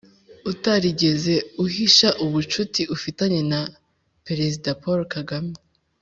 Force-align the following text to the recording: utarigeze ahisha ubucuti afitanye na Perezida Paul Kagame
utarigeze 0.51 1.33
ahisha 1.63 2.09
ubucuti 2.25 2.81
afitanye 2.95 3.41
na 3.51 3.61
Perezida 4.25 4.69
Paul 4.81 5.01
Kagame 5.15 5.53